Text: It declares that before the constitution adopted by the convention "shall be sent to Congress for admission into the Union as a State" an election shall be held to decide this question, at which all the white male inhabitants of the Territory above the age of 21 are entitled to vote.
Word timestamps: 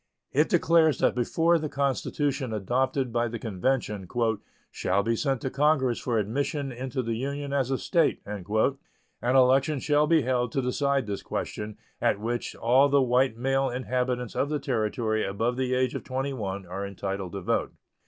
It 0.31 0.49
declares 0.49 0.97
that 0.97 1.13
before 1.13 1.59
the 1.59 1.69
constitution 1.69 2.53
adopted 2.53 3.13
by 3.13 3.27
the 3.27 3.37
convention 3.37 4.07
"shall 4.71 5.03
be 5.03 5.15
sent 5.15 5.41
to 5.41 5.51
Congress 5.51 5.99
for 5.99 6.17
admission 6.17 6.71
into 6.71 7.03
the 7.03 7.13
Union 7.13 7.53
as 7.53 7.69
a 7.69 7.77
State" 7.77 8.19
an 8.25 8.43
election 9.21 9.77
shall 9.79 10.07
be 10.07 10.23
held 10.23 10.51
to 10.53 10.61
decide 10.63 11.05
this 11.05 11.21
question, 11.21 11.77
at 12.01 12.19
which 12.19 12.55
all 12.55 12.89
the 12.89 12.99
white 13.03 13.37
male 13.37 13.69
inhabitants 13.69 14.35
of 14.35 14.49
the 14.49 14.57
Territory 14.57 15.23
above 15.23 15.55
the 15.55 15.75
age 15.75 15.93
of 15.93 16.03
21 16.03 16.65
are 16.65 16.83
entitled 16.83 17.33
to 17.33 17.41
vote. 17.41 17.73